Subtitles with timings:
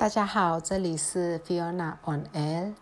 [0.00, 2.72] 大家好，这里是 Fiona on L。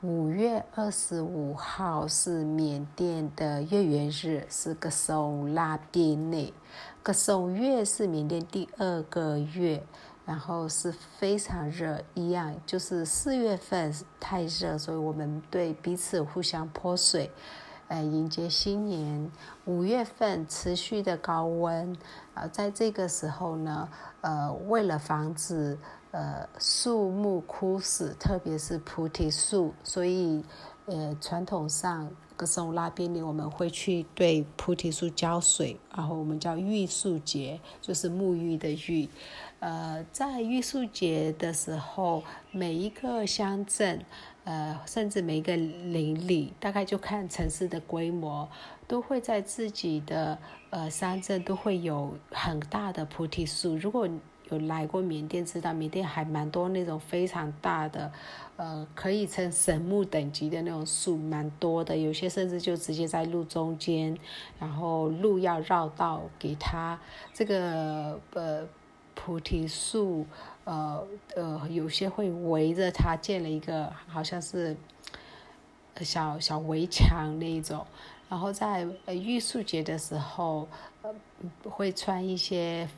[0.00, 6.54] 五月二十五号是缅甸的月圆日，是格松拉边内。
[7.02, 9.84] 格松月是缅甸第二个月，
[10.24, 17.30] 然后是非常热，一样就是四月份太热，所以我们对彼此互相泼水。
[17.88, 19.30] 呃，迎接新年，
[19.66, 21.94] 五月份持续的高温，
[22.32, 23.86] 啊，在这个时候呢，
[24.22, 25.76] 呃，为了防止
[26.12, 30.44] 呃树木枯死，特别是菩提树，所以
[30.86, 39.08] 呃传统上格松拉边里我们会去对菩提树浇水，然后我们叫玉树节，就是沐浴的浴。
[39.60, 44.04] 呃，在玉树节的时候，每一个乡镇，
[44.42, 48.48] 呃，甚至每一个邻里，大概就看城市的规模，
[48.88, 50.36] 都会在自己的
[50.70, 53.76] 呃乡镇都会有很大的菩提树。
[53.76, 54.08] 如果
[54.54, 58.12] 有来过缅甸，知道缅甸还蛮多那种非常大的，
[58.56, 61.96] 呃，可以称神木等级的那种树，蛮多的。
[61.96, 64.16] 有些甚至就直接在路中间，
[64.58, 66.98] 然后路要绕道给他
[67.32, 68.66] 这个呃。
[69.14, 70.26] 菩提树，
[70.64, 74.74] 呃呃，有些会围着它建了一个，好像是
[76.00, 77.86] 小小围墙那一种。
[78.32, 80.66] 然后在呃玉树节的时候，
[81.02, 81.14] 呃
[81.64, 82.88] 会穿一些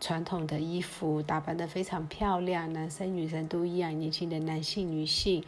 [0.00, 5.42] 传统的衣服，打扮得非常漂亮，男生女生都一样，年轻的男性女性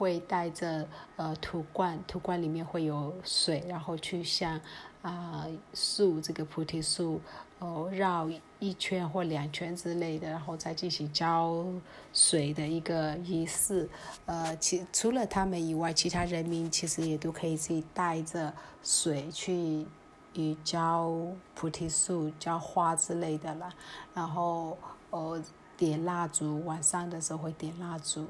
[0.00, 4.58] 会带着呃土罐，土罐里面会有水，然后去向
[5.02, 7.20] 啊树这个菩提树。
[7.58, 8.26] 哦，绕
[8.58, 11.62] 一圈或两圈之类的，然后再进行浇
[12.10, 13.86] 水的一个仪式。
[14.24, 18.50] 呃，其除了他们以外，其他人民其实也都可以自己带着
[18.82, 19.86] 水去，
[20.32, 21.12] 去浇
[21.54, 23.68] 菩提树、浇花之类的啦。
[24.14, 24.78] 然后，
[25.10, 25.38] 呃，
[25.76, 28.26] 点蜡烛，晚上的时候会点蜡烛。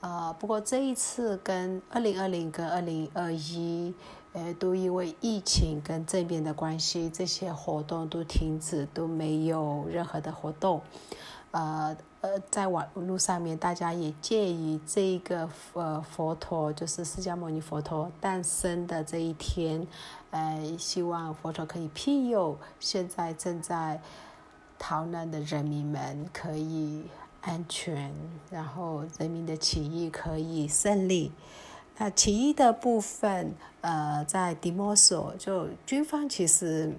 [0.00, 3.94] 呃，不过这一次跟二零二零跟二零二一。
[4.32, 10.82] 呃，都因为疫情跟这边的关系，这些活动都停止，都没有任何的活动。
[11.52, 19.86] 呃呃，在网络上面，大家也介于这个呃佛陀，就是释迦牟尼佛陀诞生的这一天，
[20.32, 23.98] 呃，希望佛陀可以庇佑现在正在
[24.78, 27.04] 逃难的人民们，可以
[27.46, 28.12] 安全，
[28.50, 31.30] 然后人民的起义可以胜利。
[31.96, 36.92] 那起义的部分，呃，在迪莫索，就军方其实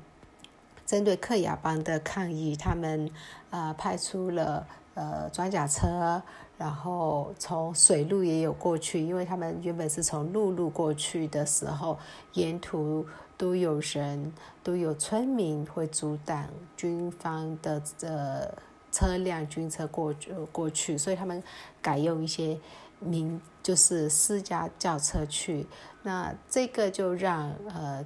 [0.86, 3.12] 针对克雅邦的抗议，他们
[3.50, 6.24] 呃派出了呃装甲车，
[6.58, 12.00] 然后从水路也有过去，因为他们原本是从陆路过去的时候，
[12.34, 13.06] 沿途
[13.38, 14.34] 都有人，
[14.64, 16.48] 都有村民会阻挡
[16.78, 18.50] 军方的呃
[18.92, 20.14] 车辆军车过
[20.52, 21.44] 过去，所以他们
[21.82, 22.60] 改用一些。
[23.00, 25.68] 民就是私家轿车去，
[26.02, 28.04] 那这个就让呃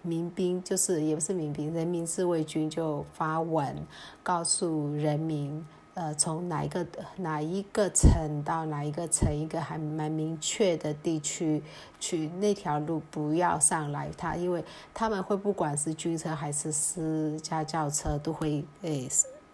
[0.00, 3.76] 民兵就是也不是民兵，人民自卫军就发文
[4.22, 6.86] 告诉人民，呃，从哪一个
[7.16, 11.62] 哪一个城到哪一个城，一个还蛮明确的地区
[12.00, 19.06] 去那条路不要上来，他因为他们会不管是军车还是私家轿车都会诶。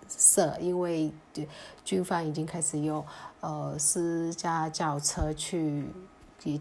[0.09, 1.13] 设，因为
[1.85, 3.05] 军方已经开始用
[3.41, 5.87] 呃私家轿车去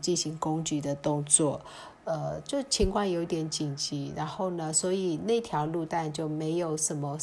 [0.01, 1.61] 进行攻击的动作，
[2.05, 4.13] 呃，就情况有点紧急。
[4.15, 7.17] 然后呢，所以那条路段就没有什么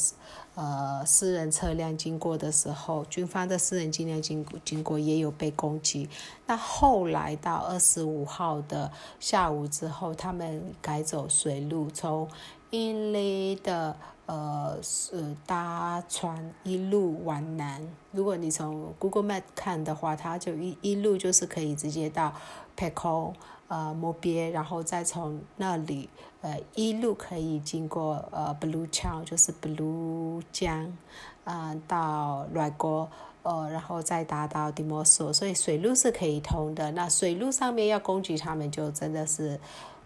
[0.55, 6.07] 呃私人车辆经过的时候，军方的私人车辆经经过也有被攻击。
[6.45, 12.27] 那后来到二十五号的下午之后，他们改走水路，从
[12.71, 13.95] 因雷的。
[14.27, 17.85] 呃，是搭船一路往南。
[18.11, 22.31] 如果你从 Google Map 看的话，它就一一路就是可以直接到
[22.77, 23.33] p e k o
[23.67, 26.07] 呃，摩别，然后再从那里
[26.39, 30.95] 呃一路可以经过呃 Blue 桥，就是 Blue 江，
[31.43, 33.09] 啊，到软国，
[33.43, 36.89] 呃，然后再达到迪莫索，所以水路是可以通的。
[36.91, 39.59] 那水路上面要攻击他们，就真的是。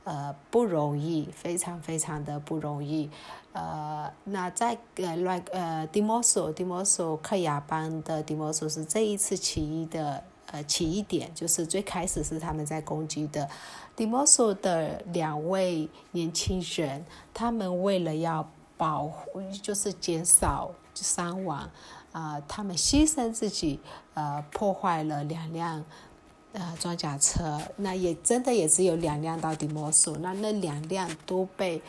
[0.05, 3.09] 呃，不容易，非常非常的不容易。
[3.53, 13.49] 呃，那在呃乱呃，迪莫索，迪莫索克亚邦的迪莫索是这一次起义的呃起义点，就是最开始是他们在攻击的。
[13.95, 17.03] 迪莫索的两位年轻人，
[17.33, 18.47] 他们为了要
[18.77, 21.67] 保护，就是减少伤亡，
[22.11, 23.79] 啊，他们牺牲自己，
[24.13, 25.83] 呃，破坏了两辆。
[26.57, 31.81] 呃，装甲车，那也真的也只有两辆到底摩索，那那两辆都被，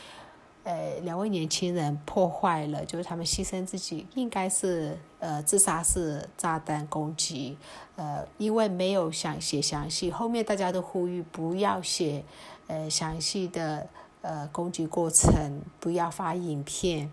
[0.65, 5.41] 呃，两位年轻人破坏了，就是他们牺牲自己，应该是呃。
[5.45, 7.57] 自杀式炸弹攻击。
[7.95, 12.25] 呃，因为没有想写详细，后面大家都呼吁不要写
[12.67, 13.89] 呃详细的
[14.21, 17.09] 呃攻击过程，不要发影片，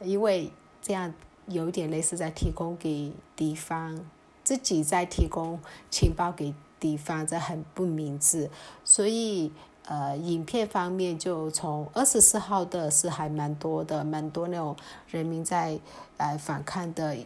[0.00, 0.50] 因为
[0.82, 1.14] 这样
[1.46, 4.04] 有点类似在提供给敌方，
[4.42, 6.52] 自己在提供情报给
[6.86, 8.48] 地方，这很不明智，
[8.84, 9.50] 所以。
[9.88, 14.74] 呃，影片方面就从二十四号的是还蛮多的，蛮多那种
[15.08, 15.78] 人民在
[16.18, 17.16] 来反抗的，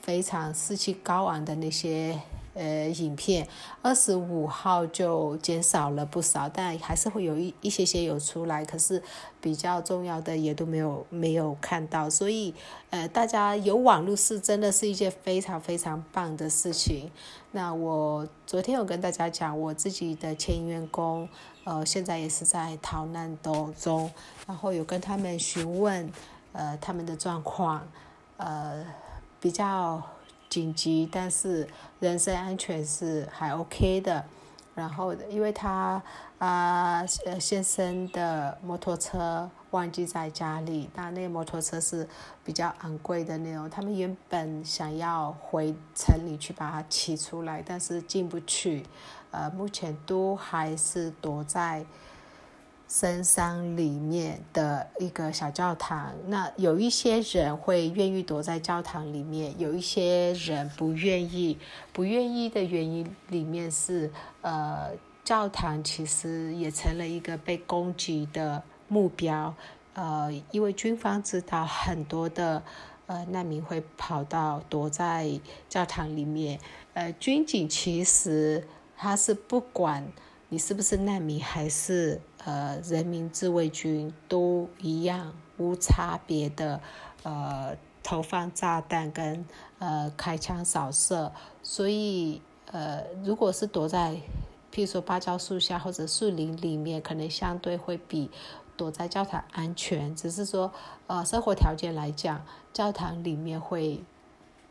[0.00, 2.18] 非常士气高昂的那些。
[2.56, 3.46] 呃，影片
[3.82, 9.02] 二十五号就减少了不少，但还是会有一一些些有出来，可是
[9.42, 12.54] 比较重要的也都没有没有看到，所以
[12.88, 17.10] 呃，大家有网络是真的是一件非常非常棒的事情。
[17.52, 21.28] 那我昨天有跟大家讲，我自己的前员工，
[21.64, 24.10] 呃，现在也是在逃难当中，
[24.46, 26.10] 然后有跟他们询问
[26.52, 27.86] 呃他们的状况，
[28.38, 28.82] 呃，
[29.38, 30.02] 比较。
[30.56, 31.68] 紧急，但是
[32.00, 34.24] 人身安全是还 OK 的。
[34.74, 36.02] 然后，因为他
[36.38, 42.08] 啊，呃，先生的摩托车忘记在家里，那那个摩托车是
[42.42, 43.68] 比较昂贵的那种。
[43.68, 48.86] 他们原本想要回城里去把它骑出来，但是进不去。
[49.30, 51.84] 呃，目前都还是躲在。
[52.88, 61.58] 深山里面的一个小教堂，那有一些人会愿意躲在教堂里面，有一些人不愿意。
[61.92, 64.92] 不愿意的原因里面是，呃，
[65.24, 69.52] 教堂其实也成了一个被攻击的目标。
[69.94, 72.62] 呃，因为军方知道很多的
[73.06, 75.28] 呃难民会跑到躲在
[75.68, 76.60] 教堂里面。
[76.94, 78.64] 呃，军警其实
[78.96, 80.06] 他是不管。
[80.48, 86.80] 你是不是难民，还是呃人民自卫军，都一样无差别的
[87.24, 89.44] 呃投放炸弹跟
[89.78, 91.32] 呃开枪扫射。
[91.62, 92.40] 所以
[92.70, 94.16] 呃，如果是躲在
[94.72, 98.30] 譬如说芭蕉树下或者树林里面，可能相对会比
[98.76, 100.14] 躲在教堂安全。
[100.14, 100.72] 只是说
[101.08, 104.04] 呃生活条件来讲，教堂里面会。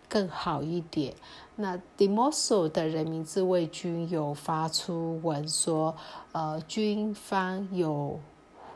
[0.07, 1.13] 更好一点。
[1.57, 5.95] 那 Demoso 的人民自卫军有发出文说，
[6.33, 8.19] 呃，军方有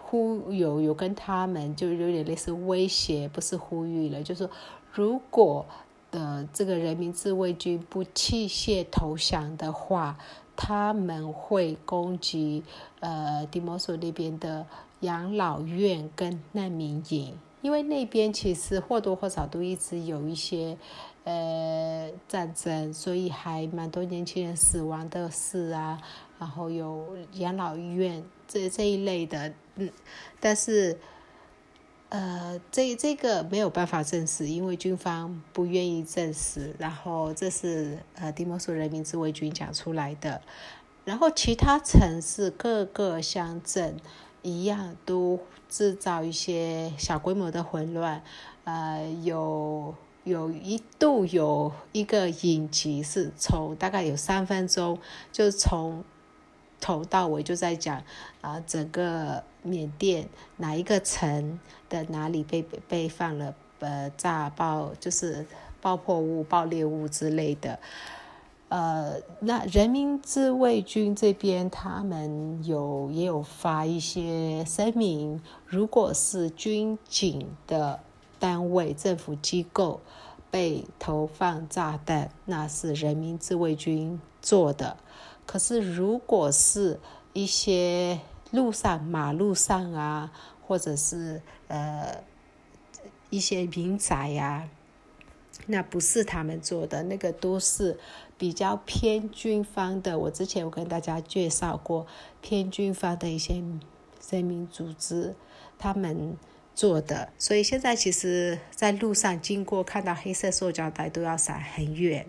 [0.02, 4.50] 呼有有跟他们就有点类似威胁，不是呼吁了，就是，
[4.94, 5.66] 如果
[6.10, 10.18] 的这个人民自卫军不弃械投降的话，
[10.56, 12.64] 他们会攻击
[13.02, 14.66] 呃 Demoso 那边的
[15.02, 20.78] 养老院跟难民营，因为那边其实或多或少都一直有一些。
[21.30, 26.02] 呃，战争，所以还蛮多年轻人死亡的事啊，
[26.40, 29.92] 然后有养老医院这这一类的，嗯，
[30.40, 30.98] 但是，
[32.10, 40.42] 呃，这这个没有办法证实，因为军方不愿意证实，然后这是呃，蒂莫苏人民自卫军讲出来的，
[41.06, 43.98] 然后其他城市各个乡镇
[44.42, 45.40] 一样都
[45.70, 48.24] 制造一些小规模的混乱，
[48.64, 49.94] 呃，有。
[50.26, 55.00] 有一度有一个影集是从大概有三分钟，
[55.32, 56.04] 就从
[56.80, 58.04] 头到尾就在讲
[58.42, 60.28] 啊，整个缅甸
[60.58, 65.48] 哪一个城的哪里被被放了呃炸爆，就是
[65.82, 67.80] 爆破物、爆裂物之类的。
[68.68, 78.02] 呃，那人民自卫军这边他们有也有发一些声明，如果是军警的。
[78.40, 80.02] 单位、政府机构
[80.50, 84.98] 被投放炸弹，那是人民自卫军做的。
[85.46, 87.00] 可是，如果是
[87.34, 90.32] 一些路上、马路上啊，
[90.66, 92.24] 或者是呃
[93.30, 94.70] 一些民宅呀，
[95.68, 98.00] 那不是他们做的，那个都是
[98.38, 100.18] 比较偏军方的。
[100.18, 102.08] 我之前有跟大家介绍过，
[102.42, 103.62] 偏军方的一些
[104.32, 105.36] 人民组织，
[105.78, 106.38] 他们。
[106.80, 112.26] 做的，所以现在其实，在路上经过看到黑色塑胶袋都要闪很远。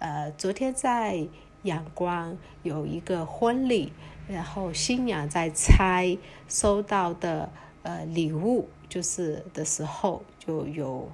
[0.00, 1.26] 呃，昨天在
[1.62, 3.94] 阳光有一个婚礼，
[4.28, 7.50] 然后新娘在拆收到的
[7.84, 11.10] 呃礼物，就是的时候就有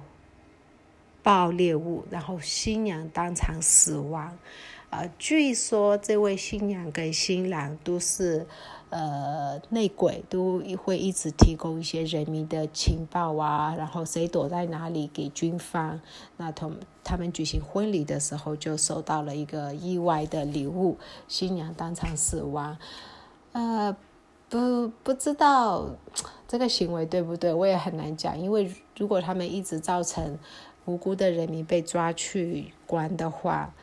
[1.23, 4.37] 爆裂物，然后新娘当场死亡。
[4.89, 8.45] 呃，据说这位新娘跟新郎都是。
[8.95, 15.99] 呃，内鬼都会一直提供一些人民的情报啊，然后谁躲在哪里给军方。
[16.37, 22.77] 那同他们举行婚礼的时候，就收到了一个意外的礼物，新娘当场死亡。
[23.53, 23.97] 呃，
[24.47, 25.87] 不不知道
[26.47, 30.37] 这个行为对不对，我也很难讲，因为如果他们一直造成
[30.85, 33.73] 无辜的人民被抓去关的话，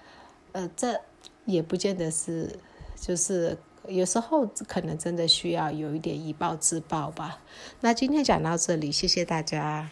[0.52, 1.00] 呃，这
[1.46, 2.60] 也不见得是，
[2.94, 7.38] 就是有时候可能真的需要有一点以暴制暴吧。
[7.80, 9.90] 那今天讲到这里，谢谢大家。